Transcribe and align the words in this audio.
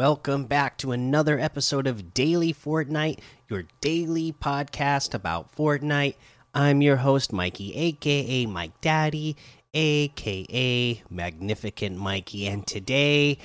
Welcome 0.00 0.44
back 0.44 0.78
to 0.78 0.92
another 0.92 1.38
episode 1.38 1.86
of 1.86 2.14
Daily 2.14 2.54
Fortnite, 2.54 3.18
your 3.50 3.64
daily 3.82 4.32
podcast 4.32 5.12
about 5.12 5.54
Fortnite. 5.54 6.14
I'm 6.54 6.80
your 6.80 6.96
host, 6.96 7.34
Mikey, 7.34 7.74
aka 7.74 8.46
Mike 8.46 8.80
Daddy, 8.80 9.36
aka 9.74 11.02
Magnificent 11.10 11.98
Mikey, 11.98 12.46
and 12.46 12.66
today 12.66 13.36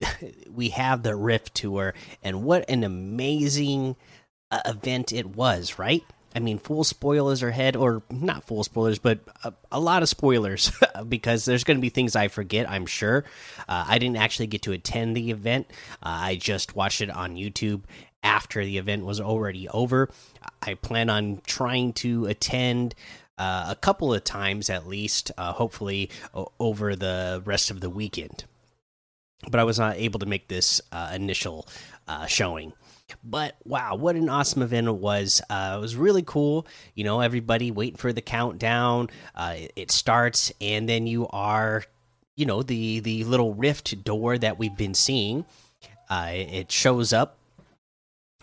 we 0.48 0.68
have 0.68 1.02
the 1.02 1.16
Rift 1.16 1.56
Tour, 1.56 1.94
and 2.22 2.44
what 2.44 2.70
an 2.70 2.84
amazing 2.84 3.96
uh, 4.52 4.60
event 4.66 5.12
it 5.12 5.26
was, 5.26 5.80
right? 5.80 6.04
I 6.34 6.40
mean, 6.40 6.58
full 6.58 6.84
spoilers 6.84 7.42
ahead, 7.42 7.74
or 7.74 8.02
not 8.10 8.44
full 8.44 8.62
spoilers, 8.62 8.98
but 8.98 9.20
a, 9.44 9.52
a 9.72 9.80
lot 9.80 10.02
of 10.02 10.08
spoilers 10.08 10.70
because 11.08 11.44
there's 11.44 11.64
going 11.64 11.78
to 11.78 11.82
be 11.82 11.88
things 11.88 12.14
I 12.14 12.28
forget, 12.28 12.68
I'm 12.68 12.86
sure. 12.86 13.24
Uh, 13.68 13.86
I 13.88 13.98
didn't 13.98 14.18
actually 14.18 14.46
get 14.46 14.62
to 14.62 14.72
attend 14.72 15.16
the 15.16 15.30
event, 15.30 15.66
uh, 16.02 16.20
I 16.20 16.36
just 16.36 16.76
watched 16.76 17.00
it 17.00 17.10
on 17.10 17.36
YouTube 17.36 17.82
after 18.22 18.64
the 18.64 18.78
event 18.78 19.04
was 19.04 19.20
already 19.20 19.68
over. 19.68 20.10
I 20.62 20.74
plan 20.74 21.10
on 21.10 21.40
trying 21.46 21.92
to 21.94 22.26
attend. 22.26 22.94
Uh, 23.40 23.66
a 23.68 23.76
couple 23.76 24.12
of 24.12 24.24
times 24.24 24.68
at 24.68 24.88
least, 24.88 25.30
uh, 25.38 25.52
hopefully 25.52 26.10
over 26.58 26.96
the 26.96 27.40
rest 27.44 27.70
of 27.70 27.80
the 27.80 27.88
weekend. 27.88 28.44
But 29.48 29.60
I 29.60 29.62
was 29.62 29.78
not 29.78 29.94
able 29.96 30.18
to 30.18 30.26
make 30.26 30.48
this 30.48 30.80
uh, 30.90 31.12
initial 31.14 31.68
uh, 32.08 32.26
showing. 32.26 32.72
But 33.24 33.56
wow, 33.64 33.94
what 33.94 34.16
an 34.16 34.28
awesome 34.28 34.62
event 34.62 34.86
it 34.88 34.96
was! 34.96 35.40
Uh, 35.48 35.76
it 35.78 35.80
was 35.80 35.96
really 35.96 36.22
cool. 36.22 36.66
You 36.94 37.04
know, 37.04 37.20
everybody 37.20 37.70
waiting 37.70 37.96
for 37.96 38.12
the 38.12 38.20
countdown. 38.20 39.10
Uh, 39.34 39.56
it 39.76 39.90
starts, 39.90 40.52
and 40.60 40.88
then 40.88 41.06
you 41.06 41.26
are, 41.28 41.84
you 42.36 42.46
know, 42.46 42.62
the 42.62 43.00
the 43.00 43.24
little 43.24 43.54
rift 43.54 44.04
door 44.04 44.38
that 44.38 44.58
we've 44.58 44.76
been 44.76 44.94
seeing. 44.94 45.44
Uh, 46.10 46.30
it 46.32 46.72
shows 46.72 47.12
up, 47.12 47.38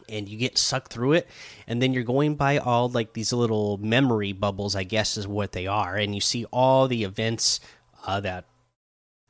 and 0.09 0.27
you 0.27 0.37
get 0.37 0.57
sucked 0.57 0.91
through 0.91 1.13
it, 1.13 1.27
and 1.67 1.81
then 1.81 1.93
you're 1.93 2.03
going 2.03 2.35
by 2.35 2.57
all 2.57 2.89
like 2.89 3.13
these 3.13 3.33
little 3.33 3.77
memory 3.77 4.33
bubbles. 4.33 4.75
I 4.75 4.83
guess 4.83 5.17
is 5.17 5.27
what 5.27 5.51
they 5.51 5.67
are, 5.67 5.95
and 5.95 6.15
you 6.15 6.21
see 6.21 6.45
all 6.45 6.87
the 6.87 7.03
events 7.03 7.59
uh, 8.05 8.19
that 8.21 8.45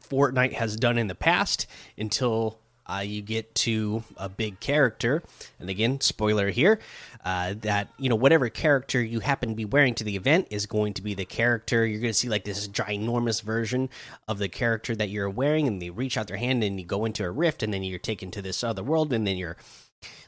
Fortnite 0.09 0.53
has 0.53 0.75
done 0.75 0.97
in 0.97 1.07
the 1.07 1.15
past 1.15 1.67
until 1.97 2.59
uh, 2.87 3.03
you 3.05 3.21
get 3.21 3.53
to 3.55 4.03
a 4.17 4.29
big 4.29 4.59
character, 4.59 5.23
and 5.59 5.69
again, 5.69 5.99
spoiler 6.01 6.49
here, 6.49 6.79
uh, 7.23 7.55
that 7.61 7.89
you 7.97 8.09
know 8.09 8.15
whatever 8.15 8.49
character 8.49 9.01
you 9.01 9.19
happen 9.19 9.49
to 9.49 9.55
be 9.55 9.65
wearing 9.65 9.95
to 9.95 10.03
the 10.03 10.15
event 10.15 10.47
is 10.51 10.65
going 10.65 10.93
to 10.93 11.01
be 11.01 11.13
the 11.13 11.25
character. 11.25 11.85
You're 11.85 12.01
going 12.01 12.13
to 12.13 12.17
see 12.17 12.29
like 12.29 12.43
this 12.43 12.67
ginormous 12.67 13.41
version 13.41 13.89
of 14.27 14.37
the 14.37 14.49
character 14.49 14.95
that 14.95 15.09
you're 15.09 15.29
wearing, 15.29 15.67
and 15.67 15.81
they 15.81 15.89
reach 15.89 16.17
out 16.17 16.27
their 16.27 16.37
hand 16.37 16.63
and 16.63 16.79
you 16.79 16.85
go 16.85 17.05
into 17.05 17.23
a 17.23 17.31
rift, 17.31 17.63
and 17.63 17.73
then 17.73 17.83
you're 17.83 17.99
taken 17.99 18.31
to 18.31 18.41
this 18.41 18.63
other 18.63 18.83
world, 18.83 19.13
and 19.13 19.25
then 19.25 19.37
you're 19.37 19.57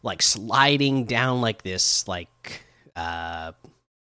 like 0.01 0.21
sliding 0.21 1.05
down 1.05 1.41
like 1.41 1.61
this 1.61 2.07
like 2.07 2.63
uh 2.95 3.51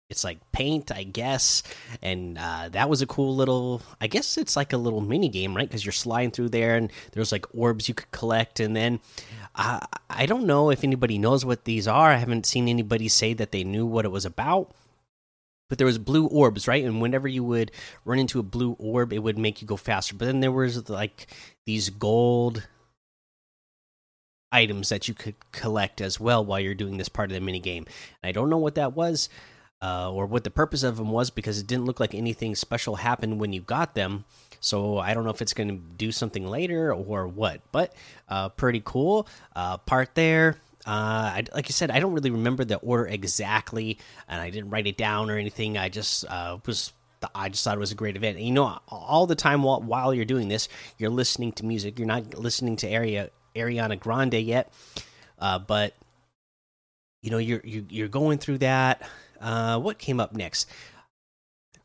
it's 0.09 0.25
like 0.25 0.39
paint 0.53 0.93
i 0.93 1.03
guess. 1.03 1.62
And 2.03 2.39
uh, 2.39 2.69
that 2.71 2.89
was 2.89 3.03
a 3.03 3.07
cool 3.07 3.35
little 3.35 3.83
i 4.01 4.07
guess 4.07 4.39
it's 4.39 4.57
like 4.57 4.73
a 4.73 4.77
little 4.77 5.01
mini 5.01 5.29
game 5.29 5.57
right? 5.57 5.69
Because 5.69 5.85
you're 5.85 5.93
sliding 5.93 6.31
through 6.31 6.51
there 6.51 6.77
and 6.77 6.93
there's 7.12 7.33
like 7.33 7.47
orbs 7.55 7.89
you 7.89 7.95
could 7.95 8.11
collect. 8.11 8.61
And 8.61 8.77
then 8.77 9.01
uh, 9.55 9.81
i 10.11 10.27
don't 10.27 10.47
know 10.47 10.71
if 10.71 10.84
anybody 10.84 11.19
knows 11.19 11.44
what 11.44 11.65
these 11.65 11.89
are. 11.89 12.11
I 12.11 12.17
haven't 12.17 12.47
seen 12.47 12.69
anybody 12.69 13.09
say 13.09 13.34
that 13.34 13.53
they 13.53 13.65
knew 13.65 13.87
what 13.87 14.05
it 14.05 14.12
was 14.12 14.25
about. 14.25 14.72
But 15.69 15.78
there 15.78 15.87
was 15.87 15.99
blue 15.99 16.27
orbs 16.27 16.69
right? 16.69 16.84
And 16.84 17.00
whenever 17.00 17.27
you 17.27 17.43
would 17.44 17.73
run 18.05 18.19
into 18.19 18.38
a 18.38 18.44
blue 18.44 18.77
orb 18.78 19.12
it 19.12 19.19
would 19.21 19.38
make 19.38 19.61
you 19.61 19.69
go 19.69 19.77
faster. 19.77 20.15
But 20.15 20.27
then 20.27 20.41
there 20.41 20.53
was 20.53 20.88
like 20.88 21.27
these 21.65 21.91
gold 21.91 22.69
items 24.53 24.88
that 24.91 25.09
you 25.09 25.12
could 25.15 25.34
collect 25.50 26.00
as 26.00 26.21
well 26.21 26.44
while 26.44 26.61
you're 26.61 26.73
doing 26.73 26.97
this 26.97 27.09
part 27.09 27.31
of 27.31 27.34
the 27.34 27.41
mini 27.41 27.59
game 27.59 27.84
And 28.23 28.28
i 28.28 28.33
don't 28.33 28.49
know 28.49 28.56
what 28.59 28.77
that 28.77 28.94
was 28.94 29.28
uh, 29.82 30.12
or 30.12 30.26
what 30.26 30.44
the 30.44 30.50
purpose 30.50 30.82
of 30.82 30.97
them 30.97 31.10
was 31.10 31.31
because 31.31 31.59
it 31.59 31.66
didn't 31.66 31.84
look 31.84 32.00
like 32.00 32.14
anything 32.14 32.54
special 32.54 32.97
happened 32.97 33.38
when 33.38 33.53
you 33.53 33.60
got 33.60 33.94
them. 33.94 34.25
So 34.60 34.98
I 34.98 35.14
don't 35.14 35.25
know 35.25 35.31
if 35.31 35.42
it's 35.42 35.54
going 35.54 35.69
to 35.69 35.82
do 35.97 36.10
something 36.10 36.47
later 36.47 36.92
or 36.92 37.28
what, 37.28 37.60
but 37.72 37.94
uh, 38.28 38.48
pretty 38.50 38.82
cool 38.84 39.28
uh, 39.54 39.76
part 39.78 40.14
there. 40.14 40.56
Uh, 40.87 41.42
I, 41.42 41.44
like 41.53 41.66
I 41.66 41.70
said, 41.70 41.91
I 41.91 41.98
don't 41.98 42.12
really 42.12 42.31
remember 42.31 42.64
the 42.64 42.76
order 42.76 43.06
exactly, 43.06 43.98
and 44.28 44.41
I 44.41 44.50
didn't 44.50 44.70
write 44.70 44.87
it 44.87 44.97
down 44.97 45.31
or 45.31 45.37
anything. 45.37 45.76
I 45.76 45.88
just 45.88 46.25
uh, 46.28 46.58
was 46.64 46.93
I 47.34 47.48
just 47.48 47.64
thought 47.64 47.76
it 47.76 47.81
was 47.81 47.93
a 47.93 47.97
great 47.97 48.16
event. 48.16 48.37
And, 48.37 48.47
you 48.47 48.53
know, 48.53 48.78
all 48.88 49.26
the 49.26 49.34
time 49.34 49.62
while 49.62 49.81
while 49.81 50.14
you're 50.14 50.25
doing 50.25 50.48
this, 50.48 50.69
you're 50.98 51.10
listening 51.10 51.53
to 51.53 51.66
music. 51.66 51.98
You're 51.98 52.06
not 52.06 52.38
listening 52.38 52.76
to 52.76 52.88
Area 52.88 53.31
Ariana 53.54 53.98
Grande 53.98 54.34
yet, 54.34 54.72
uh, 55.38 55.58
but 55.58 55.94
you 57.22 57.31
know 57.31 57.38
you're 57.38 57.60
you, 57.64 57.81
are 57.81 57.84
you 57.93 58.04
are 58.04 58.08
going 58.08 58.38
through 58.38 58.58
that. 58.58 59.03
Uh, 59.41 59.79
what 59.79 59.99
came 59.99 60.21
up 60.21 60.35
next? 60.35 60.69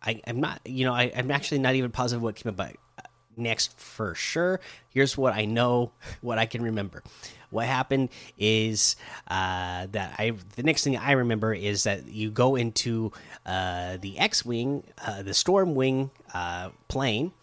I, 0.04 0.22
am 0.26 0.40
not, 0.40 0.62
you 0.66 0.86
know, 0.86 0.94
I, 0.94 1.04
am 1.04 1.30
actually 1.32 1.60
not 1.60 1.76
even 1.76 1.92
positive 1.92 2.24
what 2.24 2.36
came 2.36 2.54
up 2.54 2.60
uh, 2.60 3.02
next 3.38 3.78
for 3.80 4.16
sure. 4.16 4.60
Here's 4.90 5.18
what 5.18 5.34
I 5.34 5.46
know, 5.46 5.92
what 6.22 6.38
I 6.38 6.46
can 6.46 6.64
remember. 6.64 7.04
What 7.50 7.66
happened 7.66 8.10
is 8.40 8.96
uh, 9.28 9.88
that 9.92 10.16
I. 10.18 10.32
The 10.56 10.64
next 10.64 10.86
thing 10.86 10.96
I 10.96 11.12
remember 11.12 11.54
is 11.54 11.84
that 11.84 12.08
you 12.08 12.32
go 12.32 12.56
into 12.56 13.12
uh, 13.46 13.98
the 13.98 14.18
X-wing, 14.18 14.84
uh, 15.06 15.22
the 15.24 15.34
Storm 15.34 15.76
Wing 15.76 16.12
uh, 16.34 16.70
plane, 16.88 17.34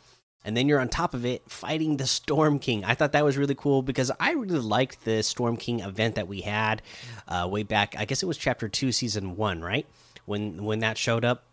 and 0.48 0.56
then 0.56 0.66
you're 0.66 0.80
on 0.80 0.88
top 0.88 1.12
of 1.12 1.26
it 1.26 1.42
fighting 1.46 1.98
the 1.98 2.06
Storm 2.06 2.58
King. 2.58 2.82
I 2.82 2.94
thought 2.94 3.12
that 3.12 3.22
was 3.22 3.36
really 3.36 3.54
cool 3.54 3.82
because 3.82 4.10
I 4.18 4.32
really 4.32 4.60
liked 4.60 5.04
the 5.04 5.22
Storm 5.22 5.58
King 5.58 5.80
event 5.80 6.14
that 6.14 6.26
we 6.26 6.40
had 6.40 6.80
uh, 7.28 7.46
way 7.50 7.64
back. 7.64 7.94
I 7.98 8.06
guess 8.06 8.22
it 8.22 8.26
was 8.26 8.38
Chapter 8.38 8.66
Two, 8.66 8.90
Season 8.90 9.36
One, 9.36 9.60
right? 9.60 9.86
When 10.24 10.64
when 10.64 10.78
that 10.78 10.96
showed 10.96 11.22
up 11.22 11.44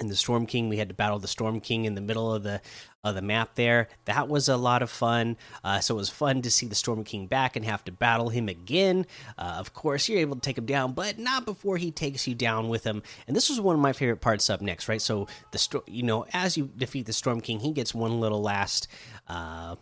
in 0.00 0.08
the 0.08 0.16
Storm 0.16 0.46
King, 0.46 0.68
we 0.68 0.76
had 0.76 0.88
to 0.88 0.94
battle 0.94 1.18
the 1.18 1.28
Storm 1.28 1.60
King 1.60 1.84
in 1.84 1.94
the 1.94 2.00
middle 2.00 2.32
of 2.32 2.42
the 2.42 2.60
of 3.02 3.14
the 3.14 3.22
map. 3.22 3.54
There, 3.54 3.88
that 4.04 4.28
was 4.28 4.48
a 4.48 4.56
lot 4.56 4.82
of 4.82 4.90
fun. 4.90 5.36
Uh, 5.62 5.78
so 5.80 5.94
it 5.94 5.98
was 5.98 6.10
fun 6.10 6.42
to 6.42 6.50
see 6.50 6.66
the 6.66 6.74
Storm 6.74 7.04
King 7.04 7.26
back 7.26 7.56
and 7.56 7.64
have 7.64 7.84
to 7.84 7.92
battle 7.92 8.28
him 8.28 8.48
again. 8.48 9.06
Uh, 9.38 9.56
of 9.58 9.72
course, 9.72 10.08
you're 10.08 10.18
able 10.18 10.34
to 10.34 10.40
take 10.40 10.58
him 10.58 10.66
down, 10.66 10.92
but 10.92 11.18
not 11.18 11.46
before 11.46 11.76
he 11.76 11.90
takes 11.90 12.26
you 12.26 12.34
down 12.34 12.68
with 12.68 12.84
him. 12.84 13.02
And 13.26 13.36
this 13.36 13.48
was 13.48 13.60
one 13.60 13.76
of 13.76 13.80
my 13.80 13.92
favorite 13.92 14.20
parts 14.20 14.50
up 14.50 14.60
next, 14.60 14.88
right? 14.88 15.00
So 15.00 15.28
the 15.52 15.82
you 15.86 16.02
know, 16.02 16.26
as 16.32 16.56
you 16.56 16.70
defeat 16.76 17.06
the 17.06 17.12
Storm 17.12 17.40
King, 17.40 17.60
he 17.60 17.72
gets 17.72 17.94
one 17.94 18.20
little 18.20 18.42
last 18.42 18.88
uh, 19.28 19.76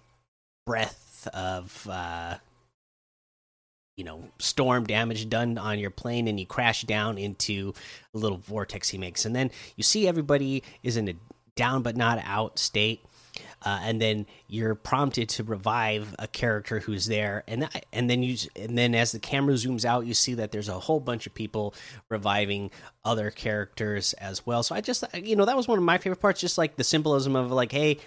breath 0.67 1.27
of 1.33 1.89
uh, 1.91 2.37
you 3.97 4.05
know 4.05 4.25
storm 4.39 4.85
damage 4.85 5.29
done 5.29 5.59
on 5.59 5.79
your 5.79 5.91
plane 5.91 6.29
and 6.29 6.39
you 6.39 6.47
crash 6.47 6.83
down 6.83 7.19
into 7.19 7.73
a 8.15 8.19
little 8.19 8.39
vortex 8.39 8.89
he 8.89 8.99
makes. 8.99 9.25
And 9.25 9.35
then 9.35 9.51
you 9.77 9.83
see 9.83 10.09
everybody 10.09 10.63
is 10.83 10.97
in 10.97 11.09
a 11.09 11.15
down 11.57 11.83
but 11.83 11.97
not 11.97 12.19
out 12.25 12.59
state 12.59 13.05
uh, 13.65 13.81
and 13.83 14.01
then 14.01 14.27
you're 14.47 14.75
prompted 14.75 15.29
to 15.31 15.43
revive 15.43 16.15
a 16.19 16.29
character 16.29 16.81
who's 16.81 17.07
there. 17.07 17.43
And 17.49 17.69
and 17.93 18.09
then 18.11 18.23
you 18.23 18.37
and 18.57 18.77
then 18.77 18.95
as 18.95 19.13
the 19.13 19.19
camera 19.19 19.55
zooms 19.55 19.85
out 19.85 20.07
you 20.07 20.15
see 20.15 20.35
that 20.35 20.53
there's 20.53 20.69
a 20.69 20.79
whole 20.79 21.01
bunch 21.01 21.27
of 21.27 21.35
people 21.35 21.75
reviving 22.11 22.71
other 23.05 23.31
characters 23.31 24.13
as 24.15 24.45
well. 24.47 24.63
So 24.63 24.75
i 24.75 24.81
just 24.81 25.05
you 25.15 25.37
know 25.37 25.47
that 25.47 25.57
was 25.57 25.67
one 25.67 25.79
of 25.79 25.85
my 25.85 25.99
favorite 25.99 26.21
parts 26.21 26.41
just 26.41 26.59
like 26.59 26.77
the 26.77 26.85
symbolism 26.85 27.37
of 27.37 27.51
like 27.51 27.73
hey 27.73 27.99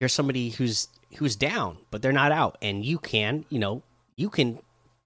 here's 0.00 0.12
somebody 0.12 0.50
who's 0.50 0.88
who's 1.16 1.36
down 1.36 1.78
but 1.90 2.02
they're 2.02 2.12
not 2.12 2.32
out. 2.32 2.58
And 2.60 2.84
you 2.84 2.98
can 2.98 3.44
you 3.50 3.60
know 3.60 3.82
you 4.16 4.28
can 4.30 4.58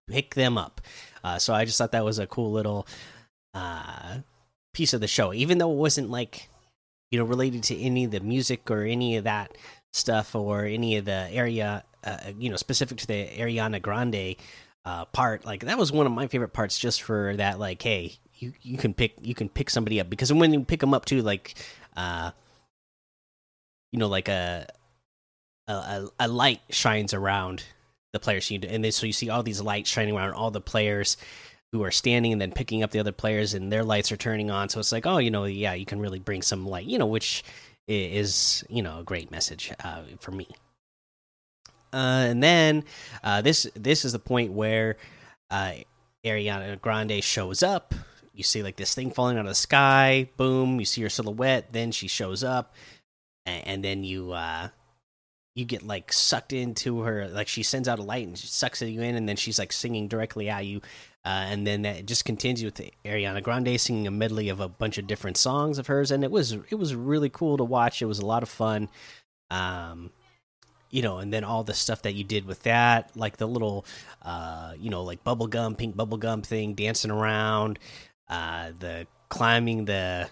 pick 0.09 0.35
them 0.35 0.59
up. 0.59 0.81
Uh, 1.25 1.39
so 1.39 1.55
I 1.55 1.65
just 1.65 1.79
thought 1.79 1.93
that 1.93 2.05
was 2.05 2.19
a 2.19 2.27
cool 2.27 2.53
little 2.53 2.87
uh, 3.55 4.19
piece 4.75 4.93
of 4.93 5.01
the 5.01 5.09
show, 5.09 5.33
even 5.33 5.59
though 5.59 5.71
it 5.71 5.77
wasn't 5.77 6.11
like 6.11 6.49
you 7.11 7.19
know 7.19 7.25
related 7.25 7.63
to 7.65 7.79
any 7.79 8.05
of 8.05 8.11
the 8.11 8.21
music 8.21 8.71
or 8.71 8.83
any 8.83 9.17
of 9.17 9.25
that 9.25 9.57
stuff 9.93 10.35
or 10.35 10.65
any 10.65 10.97
of 10.97 11.05
the 11.05 11.29
area, 11.31 11.85
uh, 12.05 12.19
you 12.39 12.51
know, 12.51 12.57
specific 12.57 12.99
to 12.99 13.07
the 13.07 13.27
Ariana 13.27 13.81
Grande 13.81 14.37
uh, 14.85 15.05
part. 15.07 15.45
Like 15.45 15.65
that 15.65 15.79
was 15.79 15.93
one 15.93 16.07
of 16.07 16.13
my 16.13 16.27
favorite 16.27 16.53
parts, 16.53 16.79
just 16.79 17.03
for 17.03 17.37
that. 17.37 17.59
Like, 17.59 17.83
hey, 17.83 18.17
you 18.35 18.53
you 18.63 18.79
can 18.79 18.95
pick 18.95 19.15
you 19.23 19.35
can 19.35 19.49
pick 19.49 19.71
somebody 19.71 20.01
up 20.01 20.11
because 20.11 20.33
when 20.33 20.53
you 20.53 20.65
pick 20.65 20.81
them 20.81 20.95
up 20.95 21.05
too, 21.05 21.23
like, 21.23 21.55
uh, 21.97 22.33
you 23.93 23.99
know, 23.99 24.09
like 24.09 24.29
a 24.29 24.67
a, 25.69 26.09
a 26.19 26.29
light 26.29 26.61
shines 26.71 27.15
around 27.15 27.63
the 28.13 28.21
players 28.21 28.51
you 28.51 28.61
and 28.69 28.85
then, 28.85 28.93
so 28.93 29.07
you 29.07 29.13
see 29.13 29.31
all 29.31 29.43
these 29.43 29.61
lights 29.61 29.91
shining 29.91 30.15
around 30.15 30.33
all 30.35 30.51
the 30.51 30.61
players 30.61 31.17
who 31.73 31.83
are 31.83 31.91
standing 31.91 32.33
and 32.33 32.41
then 32.41 32.53
picking 32.53 32.83
up 32.83 32.91
the 32.91 32.99
other 32.99 33.13
players 33.13 33.55
and 33.55 33.73
their 33.73 33.85
lights 33.85 34.13
are 34.13 34.17
turning 34.17 34.51
on 34.51 34.69
so 34.69 34.79
it's 34.79 34.93
like 34.93 35.07
oh 35.07 35.19
you 35.19 35.31
know 35.31 35.45
yeah 35.45 35.73
you 35.73 35.87
can 35.87 36.01
really 36.01 36.19
bring 36.19 36.43
some 36.43 36.67
light 36.67 36.87
you 36.87 36.99
know 36.99 37.07
which 37.07 37.43
is 37.89 38.63
you 38.69 38.83
know 38.83 39.01
a 39.01 39.05
great 39.05 39.31
message 39.31 39.73
uh, 39.83 40.03
for 40.21 40.31
me 40.31 40.47
uh, 41.93 42.27
and 42.29 42.43
then 42.43 42.85
uh, 43.23 43.43
this 43.43 43.67
this 43.75 44.05
is 44.05 44.13
the 44.13 44.19
point 44.19 44.53
where 44.53 44.97
uh, 45.51 45.73
Ariana 46.25 46.81
Grande 46.81 47.23
shows 47.23 47.63
up. 47.63 47.95
You 48.35 48.43
see 48.43 48.63
like 48.63 48.77
this 48.77 48.95
thing 48.95 49.11
falling 49.11 49.37
out 49.37 49.45
of 49.45 49.51
the 49.51 49.55
sky. 49.55 50.31
Boom! 50.37 50.81
You 50.81 50.87
see 50.87 51.03
her 51.03 51.11
silhouette. 51.11 51.73
Then 51.73 51.93
she 51.93 52.09
shows 52.09 52.43
up, 52.43 52.75
and, 53.45 53.67
and 53.67 53.85
then 53.85 54.05
you 54.05 54.33
uh, 54.33 54.69
you 55.55 55.65
get 55.65 55.83
like 55.83 56.13
sucked 56.13 56.53
into 56.53 57.01
her 57.01 57.29
like 57.29 57.49
she 57.49 57.63
sends 57.63 57.89
out 57.89 57.99
a 57.99 58.03
light 58.03 58.27
and 58.27 58.39
she 58.39 58.47
sucks 58.47 58.81
you 58.81 59.03
in 59.03 59.15
and 59.15 59.29
then 59.29 59.37
she's 59.37 59.59
like 59.59 59.73
singing 59.73 60.09
directly 60.09 60.49
at 60.49 60.65
you 60.65 60.81
uh, 61.25 61.47
and 61.49 61.67
then 61.67 61.85
it 61.85 62.07
just 62.07 62.25
continues 62.25 62.65
with 62.65 62.91
Ariana 63.05 63.43
Grande 63.43 63.81
singing 63.81 64.09
a 64.09 64.11
medley 64.11 64.49
of 64.49 64.59
a 64.59 64.69
bunch 64.69 64.99
of 64.99 65.07
different 65.07 65.37
songs 65.37 65.79
of 65.79 65.87
hers 65.87 66.11
and 66.11 66.25
it 66.25 66.31
was 66.31 66.53
it 66.53 66.79
was 66.79 66.95
really 66.95 67.29
cool 67.29 67.57
to 67.57 67.65
watch. 67.65 68.03
It 68.03 68.07
was 68.07 68.19
a 68.19 68.27
lot 68.27 68.43
of 68.43 68.49
fun. 68.49 68.89
Um 69.51 70.11
you 70.91 71.01
know 71.01 71.19
and 71.19 71.33
then 71.33 71.45
all 71.45 71.63
the 71.63 71.75
stuff 71.75 72.03
that 72.03 72.15
you 72.15 72.25
did 72.25 72.45
with 72.45 72.65
that 72.65 73.11
like 73.17 73.37
the 73.37 73.47
little 73.47 73.87
uh 74.23 74.75
you 74.79 74.91
know 74.91 75.03
like 75.05 75.23
bubblegum 75.25 75.77
pink 75.79 75.97
bubblegum 75.97 76.45
thing 76.45 76.75
dancing 76.75 77.11
around 77.11 77.79
uh 78.29 78.73
the 78.79 79.07
climbing 79.29 79.85
the 79.85 80.29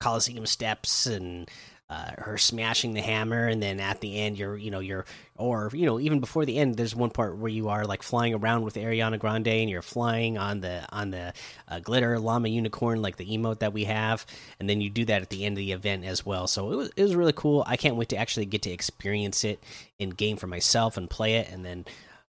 Coliseum 0.00 0.44
steps 0.44 1.06
and 1.06 1.48
uh, 1.90 2.12
her 2.16 2.38
smashing 2.38 2.94
the 2.94 3.02
hammer, 3.02 3.46
and 3.46 3.62
then 3.62 3.78
at 3.78 4.00
the 4.00 4.18
end, 4.18 4.38
you're, 4.38 4.56
you 4.56 4.70
know, 4.70 4.80
you're, 4.80 5.04
or 5.36 5.70
you 5.74 5.84
know, 5.84 6.00
even 6.00 6.18
before 6.18 6.46
the 6.46 6.56
end, 6.56 6.76
there's 6.76 6.94
one 6.94 7.10
part 7.10 7.36
where 7.36 7.50
you 7.50 7.68
are 7.68 7.84
like 7.84 8.02
flying 8.02 8.32
around 8.32 8.62
with 8.62 8.74
Ariana 8.74 9.18
Grande, 9.18 9.48
and 9.48 9.68
you're 9.68 9.82
flying 9.82 10.38
on 10.38 10.60
the 10.60 10.86
on 10.90 11.10
the 11.10 11.34
uh, 11.68 11.80
glitter 11.80 12.18
llama 12.18 12.48
unicorn, 12.48 13.02
like 13.02 13.16
the 13.16 13.26
emote 13.26 13.58
that 13.58 13.74
we 13.74 13.84
have, 13.84 14.24
and 14.58 14.68
then 14.68 14.80
you 14.80 14.88
do 14.88 15.04
that 15.04 15.20
at 15.20 15.28
the 15.28 15.44
end 15.44 15.54
of 15.54 15.58
the 15.58 15.72
event 15.72 16.04
as 16.04 16.24
well. 16.24 16.46
So 16.46 16.72
it 16.72 16.76
was 16.76 16.90
it 16.96 17.02
was 17.02 17.14
really 17.14 17.34
cool. 17.34 17.62
I 17.66 17.76
can't 17.76 17.96
wait 17.96 18.08
to 18.10 18.16
actually 18.16 18.46
get 18.46 18.62
to 18.62 18.70
experience 18.70 19.44
it 19.44 19.62
in 19.98 20.10
game 20.10 20.38
for 20.38 20.46
myself 20.46 20.96
and 20.96 21.08
play 21.10 21.34
it, 21.36 21.50
and 21.50 21.64
then, 21.64 21.84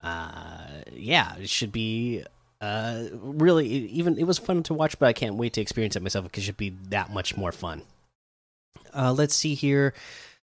uh, 0.03 0.83
yeah, 0.93 1.37
it 1.37 1.51
should 1.51 1.73
be 1.73 2.25
uh 2.63 3.09
really 3.13 3.67
even 3.67 4.17
it 4.17 4.25
was 4.25 4.39
fun 4.39 4.63
to 4.63 4.73
watch 4.73 4.97
but 5.01 5.07
i 5.07 5.13
can't 5.13 5.35
wait 5.35 5.53
to 5.53 5.61
experience 5.61 5.97
it 5.97 6.03
myself 6.03 6.25
because 6.25 6.45
it 6.45 6.47
should 6.47 6.57
be 6.57 6.71
that 6.91 7.13
much 7.13 7.37
more 7.37 7.51
fun 7.51 7.83
uh, 8.95 9.13
let's 9.13 9.35
see 9.35 9.55
here. 9.55 9.95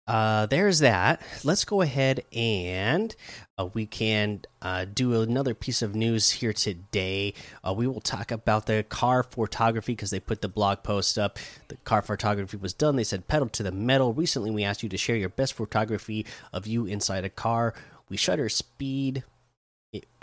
Uh, 0.10 0.48
there's 0.48 0.80
that. 0.80 1.22
Let's 1.44 1.66
go 1.66 1.82
ahead 1.82 2.24
and 2.34 3.16
uh, 3.60 3.68
we 3.76 3.86
can 3.86 4.42
uh, 4.60 4.86
do 4.92 5.22
another 5.22 5.54
piece 5.54 5.84
of 5.84 5.94
news 5.94 6.32
here 6.32 6.52
today. 6.52 7.36
Uh, 7.64 7.76
we 7.78 7.86
will 7.86 8.02
talk 8.02 8.32
about 8.32 8.66
the 8.66 8.84
car 8.90 9.22
photography 9.22 9.92
because 9.92 10.10
they 10.10 10.20
put 10.20 10.42
the 10.42 10.48
blog 10.48 10.82
post 10.82 11.20
up. 11.20 11.38
The 11.68 11.78
car 11.78 12.02
photography 12.02 12.58
was 12.58 12.74
done. 12.74 12.96
They 12.96 13.04
said 13.04 13.28
pedal 13.28 13.50
to 13.50 13.62
the 13.62 13.72
metal. 13.72 14.12
Recently, 14.12 14.50
we 14.50 14.64
asked 14.64 14.82
you 14.82 14.90
to 14.90 14.98
share 14.98 15.16
your 15.16 15.30
best 15.30 15.54
photography 15.54 16.26
of 16.52 16.66
you 16.66 16.88
inside 16.88 17.24
a 17.24 17.30
car. 17.30 17.76
We 18.10 18.18
shutter 18.18 18.50
speed 18.50 19.24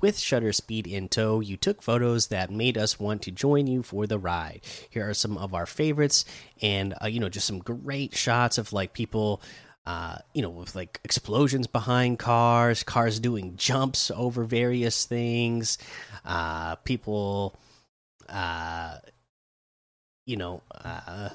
with 0.00 0.18
shutter 0.18 0.52
speed 0.52 0.86
in 0.86 1.08
tow, 1.08 1.40
you 1.40 1.56
took 1.56 1.82
photos 1.82 2.28
that 2.28 2.50
made 2.50 2.78
us 2.78 3.00
want 3.00 3.22
to 3.22 3.30
join 3.30 3.66
you 3.66 3.82
for 3.82 4.06
the 4.06 4.18
ride. 4.18 4.60
Here 4.90 5.08
are 5.08 5.14
some 5.14 5.36
of 5.36 5.54
our 5.54 5.66
favorites, 5.66 6.24
and 6.62 6.94
uh, 7.02 7.06
you 7.06 7.20
know, 7.20 7.28
just 7.28 7.46
some 7.46 7.58
great 7.58 8.14
shots 8.14 8.58
of 8.58 8.72
like 8.72 8.92
people, 8.92 9.42
uh, 9.86 10.18
you 10.34 10.42
know, 10.42 10.50
with 10.50 10.76
like 10.76 11.00
explosions 11.04 11.66
behind 11.66 12.18
cars, 12.18 12.82
cars 12.82 13.18
doing 13.18 13.56
jumps 13.56 14.10
over 14.10 14.44
various 14.44 15.04
things, 15.04 15.78
uh, 16.24 16.76
people, 16.76 17.58
uh, 18.28 18.98
you 20.26 20.36
know, 20.36 20.62
uh, 20.84 21.30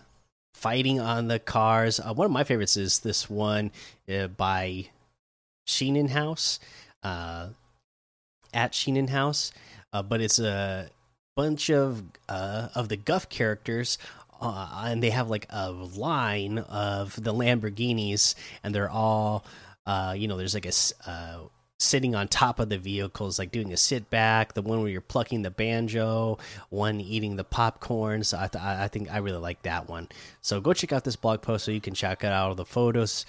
fighting 0.54 1.00
on 1.00 1.28
the 1.28 1.40
cars. 1.40 2.00
Uh, 2.00 2.14
one 2.14 2.26
of 2.26 2.32
my 2.32 2.44
favorites 2.44 2.78
is 2.78 3.00
this 3.00 3.30
one 3.30 3.72
uh, 4.14 4.28
by 4.28 4.86
Sheenan 5.68 6.10
House. 6.10 6.60
Uh, 7.04 7.48
at 8.54 8.72
Sheenan 8.74 9.10
House, 9.10 9.52
uh, 9.94 10.04
but 10.04 10.22
it's 10.22 10.40
a 10.40 10.90
bunch 11.36 11.70
of 11.70 12.04
uh, 12.30 12.70
of 12.76 12.90
the 12.90 12.98
Guff 12.98 13.30
characters, 13.30 13.98
uh, 14.42 14.84
and 14.86 15.02
they 15.02 15.10
have 15.10 15.30
like 15.30 15.48
a 15.50 15.72
line 15.72 16.60
of 16.60 17.22
the 17.22 17.34
Lamborghinis, 17.34 18.36
and 18.64 18.74
they're 18.74 18.90
all, 18.90 19.46
uh, 19.86 20.14
you 20.18 20.28
know, 20.28 20.38
there's 20.38 20.54
like 20.54 20.66
a 20.66 20.74
uh, 21.10 21.40
sitting 21.82 22.14
on 22.14 22.28
top 22.28 22.60
of 22.60 22.70
the 22.70 22.78
vehicles, 22.78 23.40
like 23.40 23.52
doing 23.52 23.74
a 23.74 23.78
sit 23.78 24.10
back. 24.10 24.54
The 24.54 24.62
one 24.62 24.82
where 24.82 24.90
you're 24.90 25.02
plucking 25.02 25.42
the 25.42 25.52
banjo, 25.52 26.38
one 26.70 27.02
eating 27.02 27.36
the 27.36 27.44
popcorn. 27.44 28.24
So 28.24 28.38
I, 28.38 28.48
th 28.48 28.64
I 28.64 28.88
think 28.88 29.12
I 29.12 29.18
really 29.18 29.40
like 29.40 29.64
that 29.64 29.90
one. 29.90 30.08
So 30.42 30.62
go 30.62 30.74
check 30.74 30.94
out 30.94 31.04
this 31.04 31.16
blog 31.16 31.42
post 31.42 31.66
so 31.66 31.72
you 31.72 31.82
can 31.82 31.96
check 31.96 32.24
out 32.24 32.34
all 32.34 32.56
the 32.56 32.66
photos. 32.66 33.26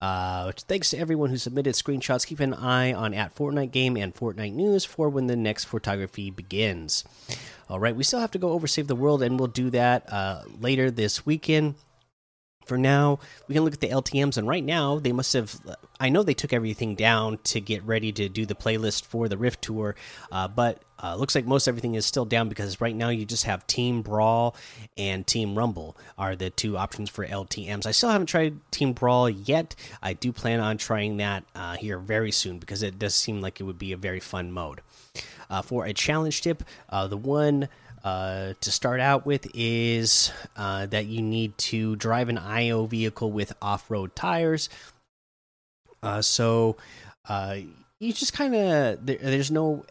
Uh, 0.00 0.52
thanks 0.56 0.90
to 0.90 0.98
everyone 0.98 1.30
who 1.30 1.36
submitted 1.36 1.74
screenshots. 1.74 2.26
Keep 2.26 2.40
an 2.40 2.52
eye 2.52 2.92
on 2.92 3.14
at 3.14 3.34
Fortnite 3.34 3.70
Game 3.70 3.96
and 3.96 4.14
Fortnite 4.14 4.52
News 4.52 4.84
for 4.84 5.08
when 5.08 5.28
the 5.28 5.36
next 5.36 5.64
photography 5.64 6.30
begins. 6.30 7.04
All 7.70 7.80
right, 7.80 7.96
we 7.96 8.04
still 8.04 8.20
have 8.20 8.32
to 8.32 8.38
go 8.38 8.50
over 8.50 8.66
Save 8.66 8.88
the 8.88 8.96
World, 8.96 9.22
and 9.22 9.38
we'll 9.38 9.48
do 9.48 9.70
that 9.70 10.12
uh, 10.12 10.42
later 10.60 10.90
this 10.90 11.24
weekend 11.24 11.76
for 12.64 12.78
now, 12.78 13.18
we 13.48 13.54
can 13.54 13.64
look 13.64 13.74
at 13.74 13.80
the 13.80 13.90
LTMs, 13.90 14.36
and 14.36 14.48
right 14.48 14.64
now 14.64 14.98
they 14.98 15.12
must 15.12 15.32
have. 15.32 15.60
I 16.00 16.08
know 16.08 16.22
they 16.22 16.34
took 16.34 16.52
everything 16.52 16.94
down 16.94 17.38
to 17.44 17.60
get 17.60 17.84
ready 17.84 18.12
to 18.12 18.28
do 18.28 18.46
the 18.46 18.54
playlist 18.54 19.04
for 19.04 19.28
the 19.28 19.36
Rift 19.36 19.62
Tour, 19.62 19.94
uh, 20.32 20.48
but 20.48 20.82
uh, 21.02 21.14
looks 21.16 21.34
like 21.34 21.44
most 21.44 21.68
everything 21.68 21.94
is 21.94 22.06
still 22.06 22.24
down 22.24 22.48
because 22.48 22.80
right 22.80 22.94
now 22.96 23.10
you 23.10 23.26
just 23.26 23.44
have 23.44 23.66
Team 23.66 24.00
Brawl 24.00 24.56
and 24.96 25.26
Team 25.26 25.54
Rumble 25.54 25.96
are 26.16 26.34
the 26.34 26.50
two 26.50 26.78
options 26.78 27.10
for 27.10 27.26
LTMs. 27.26 27.84
I 27.84 27.90
still 27.90 28.10
haven't 28.10 28.28
tried 28.28 28.58
Team 28.70 28.92
Brawl 28.92 29.28
yet. 29.28 29.74
I 30.02 30.14
do 30.14 30.32
plan 30.32 30.60
on 30.60 30.78
trying 30.78 31.18
that 31.18 31.44
uh, 31.54 31.76
here 31.76 31.98
very 31.98 32.30
soon 32.30 32.58
because 32.58 32.82
it 32.82 32.98
does 32.98 33.14
seem 33.14 33.40
like 33.40 33.60
it 33.60 33.64
would 33.64 33.78
be 33.78 33.92
a 33.92 33.96
very 33.98 34.20
fun 34.20 34.50
mode. 34.50 34.80
Uh, 35.50 35.62
for 35.62 35.84
a 35.84 35.92
challenge 35.92 36.40
tip, 36.40 36.62
uh, 36.88 37.06
the 37.06 37.16
one 37.16 37.68
uh, 38.04 38.52
to 38.60 38.70
start 38.70 39.00
out 39.00 39.24
with 39.24 39.46
is 39.54 40.30
uh, 40.56 40.84
that 40.86 41.06
you 41.06 41.22
need 41.22 41.56
to 41.56 41.96
drive 41.96 42.28
an 42.28 42.36
IO 42.36 42.84
vehicle 42.84 43.32
with 43.32 43.54
off 43.62 43.90
road 43.90 44.14
tires. 44.14 44.68
Uh, 46.02 46.20
so 46.20 46.76
uh, 47.28 47.56
you 47.98 48.12
just 48.12 48.34
kind 48.34 48.54
of, 48.54 49.06
there, 49.06 49.16
there's 49.16 49.50
no 49.50 49.86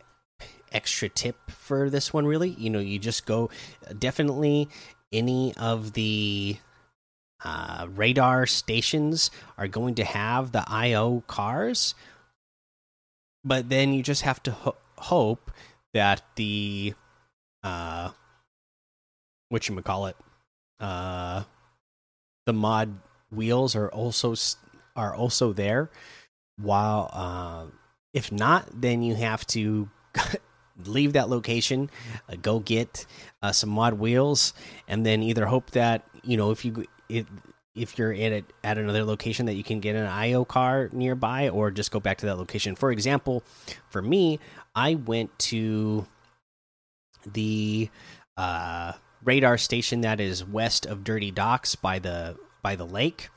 extra 0.71 1.09
tip 1.09 1.35
for 1.49 1.89
this 1.89 2.13
one, 2.13 2.27
really. 2.27 2.51
You 2.51 2.69
know, 2.69 2.79
you 2.79 2.99
just 2.99 3.25
go 3.25 3.49
definitely 3.97 4.69
any 5.11 5.55
of 5.57 5.93
the 5.93 6.57
uh, 7.43 7.87
radar 7.95 8.45
stations 8.45 9.31
are 9.57 9.67
going 9.67 9.95
to 9.95 10.03
have 10.03 10.51
the 10.51 10.63
IO 10.67 11.23
cars, 11.25 11.95
but 13.43 13.69
then 13.69 13.91
you 13.91 14.03
just 14.03 14.21
have 14.21 14.41
to 14.43 14.51
ho 14.51 14.75
hope 14.97 15.51
that 15.93 16.21
the 16.35 16.93
uh 17.63 18.11
what 19.49 19.67
you 19.67 19.81
call 19.81 20.07
it 20.07 20.15
uh 20.79 21.43
the 22.45 22.53
mod 22.53 22.97
wheels 23.31 23.75
are 23.75 23.89
also 23.89 24.35
are 24.95 25.13
also 25.13 25.53
there 25.53 25.89
while 26.57 27.09
uh 27.13 27.65
if 28.13 28.31
not 28.31 28.67
then 28.79 29.01
you 29.01 29.15
have 29.15 29.45
to 29.47 29.89
leave 30.85 31.13
that 31.13 31.29
location 31.29 31.89
uh, 32.29 32.35
go 32.41 32.59
get 32.59 33.05
uh, 33.41 33.51
some 33.51 33.69
mod 33.69 33.93
wheels 33.93 34.53
and 34.87 35.05
then 35.05 35.21
either 35.21 35.45
hope 35.45 35.71
that 35.71 36.03
you 36.23 36.35
know 36.35 36.51
if 36.51 36.65
you 36.65 36.85
it 37.09 37.27
if 37.75 37.97
you're 37.97 38.13
at 38.13 38.31
a, 38.31 38.43
at 38.63 38.77
another 38.77 39.03
location 39.03 39.45
that 39.47 39.55
you 39.55 39.63
can 39.63 39.79
get 39.79 39.95
an 39.95 40.05
IO 40.05 40.45
car 40.45 40.89
nearby 40.91 41.49
or 41.49 41.71
just 41.71 41.91
go 41.91 41.99
back 41.99 42.19
to 42.19 42.25
that 42.27 42.37
location. 42.37 42.75
For 42.75 42.91
example, 42.91 43.43
for 43.89 44.01
me, 44.01 44.39
I 44.75 44.95
went 44.95 45.37
to 45.39 46.05
the 47.31 47.89
uh, 48.37 48.93
radar 49.23 49.57
station 49.57 50.01
that 50.01 50.19
is 50.19 50.43
west 50.43 50.85
of 50.85 51.03
Dirty 51.03 51.31
Docks 51.31 51.75
by 51.75 51.99
the 51.99 52.37
by 52.61 52.75
the 52.75 52.85
lake. 52.85 53.29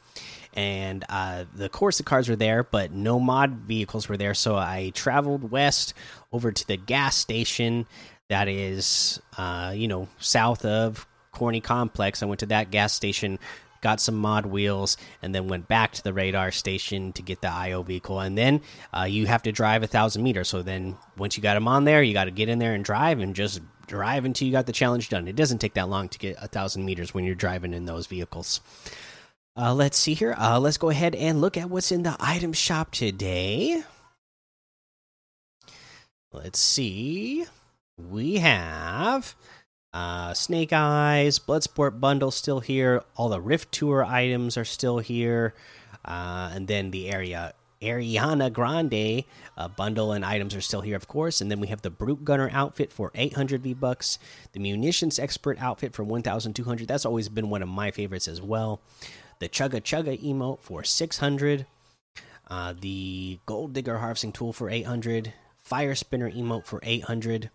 And 0.54 1.04
uh, 1.10 1.44
the 1.54 1.68
Corsa 1.68 2.02
cars 2.02 2.30
were 2.30 2.36
there, 2.36 2.64
but 2.64 2.90
no 2.90 3.20
mod 3.20 3.50
vehicles 3.50 4.08
were 4.08 4.16
there. 4.16 4.32
So 4.32 4.56
I 4.56 4.90
traveled 4.94 5.50
west 5.50 5.92
over 6.32 6.50
to 6.50 6.66
the 6.66 6.78
gas 6.78 7.14
station 7.14 7.86
that 8.28 8.48
is, 8.48 9.20
uh, 9.36 9.72
you 9.76 9.86
know, 9.86 10.08
south 10.18 10.64
of 10.64 11.06
Corny 11.32 11.60
Complex. 11.60 12.22
I 12.22 12.26
went 12.26 12.40
to 12.40 12.46
that 12.46 12.70
gas 12.70 12.94
station, 12.94 13.38
got 13.82 14.00
some 14.00 14.16
mod 14.16 14.46
wheels, 14.46 14.96
and 15.22 15.34
then 15.34 15.46
went 15.46 15.68
back 15.68 15.92
to 15.92 16.02
the 16.02 16.14
radar 16.14 16.50
station 16.50 17.12
to 17.12 17.22
get 17.22 17.42
the 17.42 17.52
IO 17.52 17.82
vehicle. 17.82 18.18
And 18.18 18.36
then 18.36 18.62
uh, 18.96 19.04
you 19.04 19.26
have 19.26 19.42
to 19.42 19.52
drive 19.52 19.82
a 19.82 19.86
thousand 19.86 20.22
meters. 20.22 20.48
So 20.48 20.62
then 20.62 20.96
once 21.18 21.36
you 21.36 21.42
got 21.42 21.54
them 21.54 21.68
on 21.68 21.84
there, 21.84 22.02
you 22.02 22.14
got 22.14 22.24
to 22.24 22.30
get 22.30 22.48
in 22.48 22.58
there 22.58 22.72
and 22.72 22.82
drive 22.82 23.20
and 23.20 23.36
just 23.36 23.60
drive 23.86 24.24
until 24.24 24.46
you 24.46 24.52
got 24.52 24.66
the 24.66 24.72
challenge 24.72 25.08
done. 25.08 25.28
It 25.28 25.36
doesn't 25.36 25.58
take 25.58 25.74
that 25.74 25.88
long 25.88 26.08
to 26.08 26.18
get 26.18 26.36
a 26.40 26.48
thousand 26.48 26.84
meters 26.84 27.14
when 27.14 27.24
you're 27.24 27.34
driving 27.34 27.72
in 27.72 27.86
those 27.86 28.06
vehicles. 28.06 28.60
Uh, 29.56 29.72
let's 29.72 29.96
see 29.96 30.14
here. 30.14 30.34
Uh, 30.38 30.60
let's 30.60 30.76
go 30.76 30.90
ahead 30.90 31.14
and 31.14 31.40
look 31.40 31.56
at 31.56 31.70
what's 31.70 31.90
in 31.90 32.02
the 32.02 32.16
item 32.20 32.52
shop 32.52 32.92
today. 32.92 33.82
Let's 36.32 36.58
see. 36.58 37.46
We 37.96 38.36
have 38.36 39.34
uh, 39.94 40.34
Snake 40.34 40.74
Eyes, 40.74 41.38
Bloodsport 41.38 41.98
bundle 41.98 42.30
still 42.30 42.60
here. 42.60 43.02
All 43.16 43.30
the 43.30 43.40
Rift 43.40 43.72
Tour 43.72 44.04
items 44.04 44.58
are 44.58 44.64
still 44.66 44.98
here, 44.98 45.54
uh, 46.04 46.50
and 46.52 46.68
then 46.68 46.90
the 46.90 47.08
area 47.08 47.54
Ariana 47.86 48.52
Grande 48.52 49.24
bundle 49.76 50.12
and 50.12 50.24
items 50.24 50.54
are 50.54 50.60
still 50.60 50.80
here, 50.82 50.96
of 50.96 51.08
course. 51.08 51.40
And 51.40 51.50
then 51.50 51.60
we 51.60 51.68
have 51.68 51.82
the 51.82 51.90
Brute 51.90 52.24
Gunner 52.24 52.50
outfit 52.52 52.92
for 52.92 53.10
800 53.14 53.62
V 53.62 53.74
bucks, 53.74 54.18
the 54.52 54.60
Munitions 54.60 55.18
Expert 55.18 55.58
outfit 55.60 55.94
for 55.94 56.04
1,200. 56.04 56.88
That's 56.88 57.06
always 57.06 57.28
been 57.28 57.50
one 57.50 57.62
of 57.62 57.68
my 57.68 57.90
favorites 57.90 58.28
as 58.28 58.42
well. 58.42 58.80
The 59.38 59.48
Chugga 59.48 59.80
Chugga 59.82 60.18
emote 60.22 60.60
for 60.60 60.82
600. 60.84 61.66
uh, 62.48 62.74
the 62.80 63.38
Gold 63.46 63.72
Digger 63.72 63.98
harvesting 63.98 64.32
tool 64.32 64.52
for 64.52 64.70
800, 64.70 65.32
Fire 65.58 65.94
Spinner 65.94 66.30
emote 66.30 66.64
for 66.64 66.80
800, 66.82 67.50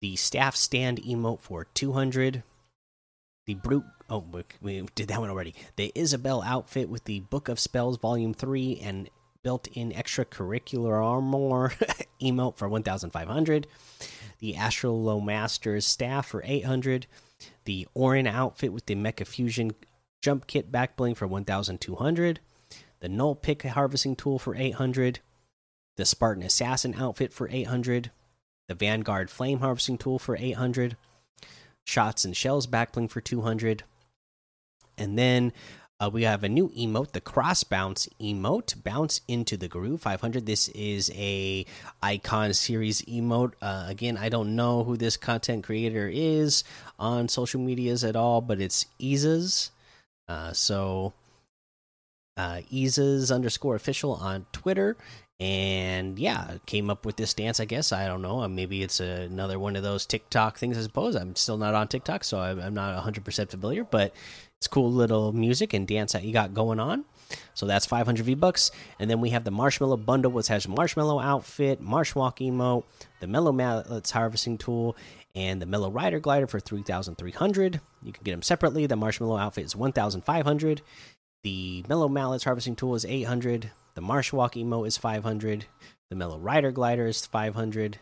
the 0.00 0.16
Staff 0.16 0.56
Stand 0.56 1.02
emote 1.02 1.40
for 1.40 1.66
200, 1.74 2.42
the 3.46 3.54
Brute. 3.54 3.84
Oh, 4.08 4.24
we 4.62 4.86
did 4.94 5.08
that 5.08 5.20
one 5.20 5.30
already. 5.30 5.54
The 5.76 5.92
Isabelle 5.94 6.42
outfit 6.42 6.88
with 6.88 7.04
the 7.04 7.20
Book 7.20 7.48
of 7.48 7.60
Spells 7.60 7.98
Volume 7.98 8.32
3 8.34 8.80
and 8.82 9.10
built 9.42 9.66
in 9.68 9.92
extracurricular 9.92 11.04
armor 11.04 11.72
emote 12.20 12.56
for 12.56 12.68
1500 12.68 13.66
the 14.38 14.54
Astrolomasters 14.54 15.82
staff 15.82 16.26
for 16.26 16.42
800 16.44 17.06
the 17.64 17.86
Orin 17.94 18.26
outfit 18.26 18.72
with 18.72 18.86
the 18.86 18.94
Mecha 18.94 19.26
Fusion 19.26 19.72
jump 20.22 20.46
kit 20.46 20.70
back 20.70 20.96
bling 20.96 21.14
for 21.14 21.26
1200 21.26 22.40
the 23.00 23.08
Null 23.08 23.34
Pick 23.34 23.62
harvesting 23.62 24.16
tool 24.16 24.38
for 24.38 24.54
800 24.54 25.20
the 25.96 26.04
Spartan 26.04 26.42
Assassin 26.42 26.94
outfit 26.94 27.32
for 27.32 27.48
800 27.50 28.10
the 28.68 28.74
Vanguard 28.74 29.30
Flame 29.30 29.60
harvesting 29.60 29.98
tool 29.98 30.18
for 30.18 30.36
800 30.36 30.96
shots 31.84 32.24
and 32.24 32.36
shells 32.36 32.66
back 32.66 32.92
bling 32.92 33.08
for 33.08 33.20
200 33.20 33.84
and 34.98 35.18
then 35.18 35.52
uh, 36.00 36.08
we 36.10 36.22
have 36.22 36.42
a 36.42 36.48
new 36.48 36.70
emote, 36.70 37.12
the 37.12 37.20
cross 37.20 37.62
bounce 37.62 38.08
emote, 38.20 38.82
bounce 38.82 39.20
into 39.28 39.56
the 39.56 39.68
groove 39.68 40.00
500. 40.00 40.46
This 40.46 40.68
is 40.68 41.10
a 41.14 41.66
icon 42.02 42.54
series 42.54 43.02
emote. 43.02 43.52
Uh, 43.60 43.84
again, 43.86 44.16
I 44.16 44.30
don't 44.30 44.56
know 44.56 44.82
who 44.82 44.96
this 44.96 45.18
content 45.18 45.64
creator 45.64 46.10
is 46.12 46.64
on 46.98 47.28
social 47.28 47.60
medias 47.60 48.02
at 48.02 48.16
all, 48.16 48.40
but 48.40 48.60
it's 48.60 48.86
Eases. 48.98 49.70
Uh, 50.26 50.52
so 50.54 51.12
uh, 52.38 52.62
Eases 52.70 53.30
underscore 53.30 53.74
official 53.74 54.14
on 54.14 54.46
Twitter. 54.52 54.96
And 55.38 56.18
yeah, 56.18 56.58
came 56.66 56.90
up 56.90 57.06
with 57.06 57.16
this 57.16 57.32
dance. 57.32 57.60
I 57.60 57.64
guess 57.64 57.92
I 57.92 58.06
don't 58.06 58.20
know. 58.20 58.46
Maybe 58.46 58.82
it's 58.82 59.00
another 59.00 59.58
one 59.58 59.74
of 59.74 59.82
those 59.82 60.04
TikTok 60.04 60.58
things. 60.58 60.76
I 60.76 60.82
suppose 60.82 61.16
I'm 61.16 61.34
still 61.34 61.56
not 61.56 61.74
on 61.74 61.88
TikTok, 61.88 62.24
so 62.24 62.38
I'm, 62.38 62.60
I'm 62.60 62.74
not 62.74 62.94
100 62.94 63.24
percent 63.24 63.50
familiar. 63.50 63.82
But 63.84 64.14
it's 64.60 64.68
cool 64.68 64.92
little 64.92 65.32
music 65.32 65.72
and 65.72 65.88
dance 65.88 66.12
that 66.12 66.22
you 66.22 66.34
got 66.34 66.52
going 66.52 66.78
on. 66.78 67.02
So 67.54 67.64
that's 67.64 67.86
500 67.86 68.22
V 68.26 68.34
bucks. 68.34 68.70
And 68.98 69.08
then 69.08 69.18
we 69.22 69.30
have 69.30 69.44
the 69.44 69.50
Marshmello 69.50 70.04
Bundle, 70.04 70.32
which 70.32 70.48
has 70.48 70.66
Marshmello 70.66 71.24
outfit, 71.24 71.82
Marshwalk 71.82 72.46
emote, 72.46 72.84
the 73.20 73.26
Mellow 73.26 73.52
Mallets 73.52 74.10
harvesting 74.10 74.58
tool, 74.58 74.98
and 75.34 75.62
the 75.62 75.66
Mellow 75.66 75.90
Rider 75.90 76.20
glider 76.20 76.46
for 76.46 76.60
3,300. 76.60 77.80
You 78.02 78.12
can 78.12 78.22
get 78.22 78.32
them 78.32 78.42
separately. 78.42 78.84
The 78.84 78.96
Marshmello 78.96 79.40
outfit 79.40 79.64
is 79.64 79.74
1,500. 79.74 80.82
The 81.42 81.82
Mellow 81.88 82.08
Mallets 82.10 82.44
harvesting 82.44 82.76
tool 82.76 82.94
is 82.94 83.06
800. 83.06 83.70
The 83.94 84.02
Marshwalk 84.02 84.62
emote 84.62 84.88
is 84.88 84.98
500. 84.98 85.64
The 86.10 86.16
Mellow 86.16 86.38
Rider 86.38 86.70
glider 86.70 87.06
is 87.06 87.24
500. 87.24 87.98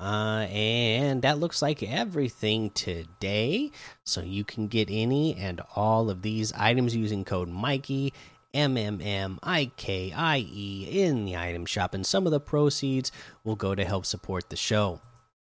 Uh, 0.00 0.46
and 0.50 1.20
that 1.20 1.38
looks 1.38 1.60
like 1.60 1.82
everything 1.82 2.70
today. 2.70 3.70
So 4.02 4.22
you 4.22 4.44
can 4.44 4.66
get 4.66 4.88
any 4.90 5.36
and 5.36 5.60
all 5.76 6.08
of 6.08 6.22
these 6.22 6.54
items 6.54 6.96
using 6.96 7.22
code 7.22 7.50
Mikey 7.50 8.14
M 8.54 8.76
M 8.76 9.00
M 9.02 9.38
I 9.42 9.70
K 9.76 10.10
I 10.16 10.38
E 10.38 10.88
in 10.90 11.26
the 11.26 11.36
item 11.36 11.66
shop, 11.66 11.94
and 11.94 12.06
some 12.06 12.26
of 12.26 12.32
the 12.32 12.40
proceeds 12.40 13.12
will 13.44 13.56
go 13.56 13.74
to 13.74 13.84
help 13.84 14.06
support 14.06 14.48
the 14.48 14.56
show. 14.56 15.00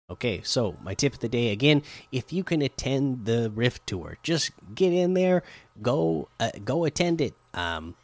Okay, 0.10 0.42
so 0.44 0.76
my 0.82 0.94
tip 0.94 1.14
of 1.14 1.20
the 1.20 1.30
day 1.30 1.52
again: 1.52 1.84
if 2.12 2.34
you 2.34 2.44
can 2.44 2.62
attend 2.62 3.26
the 3.26 3.52
Rift 3.52 3.86
Tour, 3.86 4.18
just 4.24 4.52
get 4.74 4.92
in 4.92 5.14
there, 5.14 5.44
go, 5.82 6.30
uh, 6.40 6.52
go 6.66 6.84
attend 6.86 7.22
it. 7.22 7.36
Um, 7.54 7.96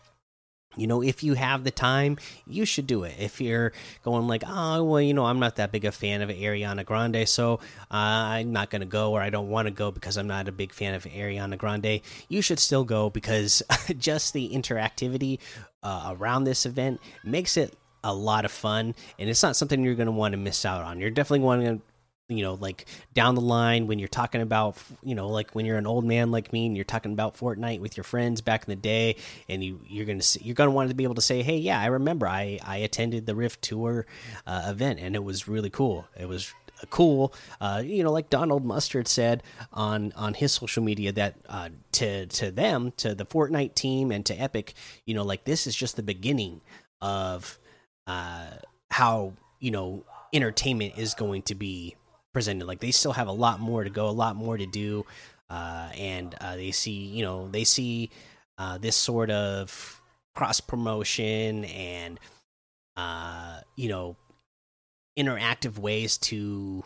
you 0.76 0.88
know 0.88 1.02
if 1.02 1.24
you 1.24 1.34
have 1.34 1.64
the 1.64 1.72
time 1.72 2.18
you 2.46 2.66
should 2.66 2.88
do 2.88 3.04
it. 3.04 3.16
If 3.20 3.42
you're 3.42 3.72
going 4.04 4.28
like 4.28 4.44
oh 4.48 4.84
well 4.84 5.02
you 5.02 5.14
know 5.14 5.26
i'm 5.26 5.40
not 5.40 5.56
that 5.58 5.72
big 5.72 5.86
a 5.86 5.92
fan 5.92 6.22
of 6.22 6.30
ariana 6.30 6.86
grande 6.86 7.28
so 7.28 7.56
uh, 7.92 8.36
i'm 8.36 8.52
not 8.52 8.70
going 8.70 8.82
to 8.82 8.88
go 8.88 9.12
or 9.12 9.22
i 9.22 9.30
don't 9.30 9.50
want 9.50 9.68
to 9.68 9.72
go 9.72 9.92
because 9.92 10.18
i'm 10.18 10.28
not 10.28 10.48
a 10.48 10.52
big 10.52 10.74
fan 10.74 10.94
of 10.94 11.04
ariana 11.06 11.58
grande 11.58 12.02
you 12.28 12.42
should 12.42 12.60
still 12.60 12.84
go 12.84 13.10
because 13.10 13.64
just 13.98 14.34
the 14.34 14.50
interactivity 14.50 15.40
uh, 15.84 16.16
around 16.18 16.44
this 16.44 16.66
event 16.66 17.00
makes 17.24 17.58
it 17.58 17.76
a 18.04 18.14
lot 18.14 18.46
of 18.46 18.52
fun 18.52 18.94
and 19.18 19.30
it's 19.30 19.44
not 19.44 19.56
something 19.56 19.84
you're 19.84 19.96
going 19.96 20.08
to 20.08 20.12
want 20.12 20.34
to 20.34 20.38
miss 20.38 20.66
out 20.66 20.84
on. 20.84 21.00
You're 21.00 21.10
definitely 21.10 21.46
wanting 21.46 21.80
to 21.80 21.86
you 22.30 22.42
know 22.42 22.54
like 22.54 22.86
down 23.14 23.36
the 23.36 23.42
line 23.42 23.86
when 23.86 24.00
you're 24.00 24.08
talking 24.08 24.42
about 24.42 24.78
you 25.04 25.14
know 25.14 25.28
like 25.28 25.52
when 25.52 25.66
you're 25.66 25.78
an 25.78 25.86
old 25.86 26.06
man 26.06 26.32
like 26.32 26.54
me 26.54 26.66
and 26.66 26.76
you're 26.76 26.86
talking 26.86 27.12
about 27.12 27.36
Fortnite 27.36 27.82
with 27.82 27.98
your 27.98 28.06
friends 28.06 28.40
back 28.40 28.64
in 28.64 28.70
the 28.70 28.78
day 28.78 29.18
and 29.50 29.62
you 29.62 29.82
you're 29.86 30.06
gonna 30.06 30.24
you're 30.42 30.56
gonna 30.56 30.72
want 30.72 30.90
to 30.90 30.96
be 30.96 31.04
able 31.04 31.16
to 31.16 31.22
say 31.22 31.42
hey 31.42 31.58
yeah 31.58 31.80
I 31.80 31.88
remember 31.88 32.26
I 32.26 32.60
I 32.64 32.78
attended 32.78 33.26
the 33.26 33.36
Rift 33.36 33.62
Tour 33.62 34.06
uh, 34.48 34.64
event 34.68 35.00
and 35.00 35.16
it 35.16 35.24
was 35.24 35.48
really 35.48 35.70
cool. 35.70 36.08
It 36.18 36.28
was 36.28 36.54
cool 36.90 37.34
uh, 37.62 37.82
you 37.86 38.04
know 38.04 38.12
like 38.12 38.30
Donald 38.30 38.66
Mustard 38.66 39.08
said 39.08 39.42
on 39.72 40.12
on 40.18 40.34
his 40.34 40.52
social 40.52 40.84
media 40.84 41.12
that 41.14 41.36
uh, 41.48 41.70
to 41.94 42.26
to 42.28 42.52
them 42.52 42.92
to 42.98 43.16
the 43.16 43.26
Fortnite 43.26 43.74
team 43.76 44.12
and 44.12 44.26
to 44.26 44.34
Epic 44.34 44.74
you 45.06 45.14
know 45.14 45.24
like 45.24 45.44
this 45.46 45.68
is 45.68 45.76
just 45.76 45.96
the 45.96 46.04
beginning 46.04 46.62
of 47.02 47.58
uh 48.08 48.48
how 48.92 49.34
you 49.60 49.72
know 49.72 50.04
entertainment 50.34 50.94
is 50.98 51.14
going 51.14 51.42
to 51.44 51.56
be 51.56 51.96
presented. 52.34 52.66
Like 52.66 52.80
they 52.80 52.92
still 52.92 53.14
have 53.14 53.28
a 53.28 53.32
lot 53.32 53.60
more 53.60 53.84
to 53.84 53.90
go, 53.90 54.10
a 54.10 54.12
lot 54.12 54.36
more 54.36 54.58
to 54.58 54.66
do, 54.66 55.06
uh, 55.50 55.90
and 55.98 56.36
uh, 56.42 56.56
they 56.56 56.72
see 56.72 56.92
you 56.92 57.24
know 57.24 57.48
they 57.48 57.64
see 57.64 58.10
uh, 58.58 58.78
this 58.78 58.96
sort 58.96 59.30
of 59.30 60.02
cross 60.36 60.60
promotion 60.60 61.66
and 61.66 62.20
uh, 62.98 63.60
you 63.76 63.90
know 63.90 64.16
interactive 65.18 65.78
ways 65.78 66.18
to 66.18 66.84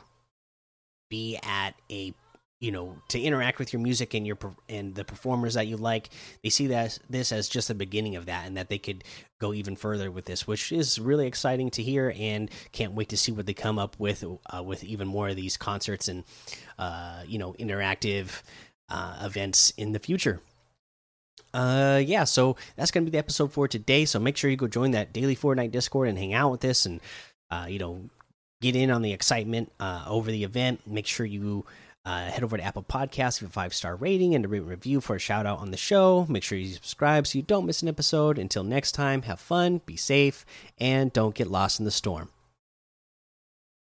be 1.09 1.39
at 1.41 1.71
a 1.89 2.13
you 2.59 2.71
know 2.71 2.95
to 3.09 3.19
interact 3.19 3.59
with 3.59 3.71
your 3.71 3.81
music 3.81 4.13
and 4.13 4.25
your 4.25 4.37
and 4.67 4.95
the 4.95 5.03
performers 5.03 5.53
that 5.53 5.67
you 5.67 5.77
like 5.77 6.09
they 6.43 6.49
see 6.49 6.67
that 6.67 6.97
this 7.09 7.31
as 7.31 7.47
just 7.47 7.67
the 7.67 7.75
beginning 7.75 8.15
of 8.15 8.25
that 8.25 8.47
and 8.47 8.57
that 8.57 8.69
they 8.69 8.79
could 8.79 9.03
go 9.39 9.53
even 9.53 9.75
further 9.75 10.09
with 10.09 10.25
this 10.25 10.47
which 10.47 10.71
is 10.71 10.97
really 10.97 11.27
exciting 11.27 11.69
to 11.69 11.83
hear 11.83 12.13
and 12.17 12.49
can't 12.71 12.93
wait 12.93 13.09
to 13.09 13.17
see 13.17 13.31
what 13.31 13.45
they 13.45 13.53
come 13.53 13.77
up 13.77 13.95
with 13.99 14.23
uh, 14.51 14.63
with 14.63 14.83
even 14.83 15.07
more 15.07 15.29
of 15.29 15.35
these 15.35 15.55
concerts 15.55 16.07
and 16.07 16.23
uh, 16.79 17.21
you 17.27 17.37
know 17.37 17.53
interactive 17.53 18.41
uh, 18.89 19.19
events 19.23 19.71
in 19.77 19.91
the 19.91 19.99
future. 19.99 20.41
Uh 21.53 22.01
yeah 22.03 22.23
so 22.25 22.57
that's 22.75 22.91
gonna 22.91 23.05
be 23.05 23.11
the 23.11 23.17
episode 23.17 23.53
for 23.53 23.67
today. 23.67 24.05
So 24.05 24.19
make 24.19 24.35
sure 24.35 24.49
you 24.49 24.57
go 24.57 24.67
join 24.67 24.91
that 24.91 25.13
daily 25.13 25.35
fortnite 25.35 25.71
discord 25.71 26.09
and 26.09 26.17
hang 26.17 26.33
out 26.33 26.51
with 26.51 26.65
us 26.65 26.85
and 26.85 26.99
uh 27.51 27.67
you 27.69 27.79
know 27.79 28.09
get 28.61 28.75
in 28.75 28.91
on 28.91 29.01
the 29.01 29.13
excitement 29.13 29.71
uh 29.79 30.03
over 30.07 30.29
the 30.29 30.43
event. 30.43 30.85
Make 30.85 31.07
sure 31.07 31.25
you 31.25 31.65
uh, 32.07 32.31
head 32.31 32.41
over 32.43 32.55
to 32.55 32.63
Apple 32.63 32.83
Podcasts, 32.83 33.41
give 33.41 33.49
a 33.49 33.51
five 33.51 33.73
star 33.73 33.95
rating 33.97 34.33
and 34.33 34.45
a 34.45 34.47
review 34.47 35.01
for 35.01 35.17
a 35.17 35.19
shout 35.19 35.45
out 35.45 35.59
on 35.59 35.71
the 35.71 35.77
show. 35.77 36.25
Make 36.29 36.41
sure 36.43 36.57
you 36.57 36.73
subscribe 36.73 37.27
so 37.27 37.37
you 37.37 37.43
don't 37.43 37.65
miss 37.65 37.81
an 37.81 37.89
episode. 37.89 38.39
Until 38.39 38.63
next 38.63 38.93
time, 38.93 39.23
have 39.23 39.41
fun, 39.41 39.81
be 39.85 39.97
safe, 39.97 40.45
and 40.79 41.11
don't 41.11 41.35
get 41.35 41.47
lost 41.47 41.79
in 41.79 41.85
the 41.85 41.91
storm. 41.91 42.29